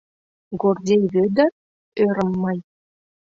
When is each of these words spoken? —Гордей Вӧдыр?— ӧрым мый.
—Гордей 0.61 1.01
Вӧдыр?— 1.13 1.49
ӧрым 2.05 2.31
мый. 2.43 2.57